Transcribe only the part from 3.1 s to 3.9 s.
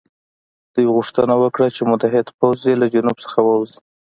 څخه ووځي.